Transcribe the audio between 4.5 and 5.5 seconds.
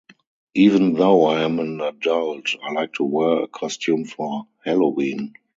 Halloween.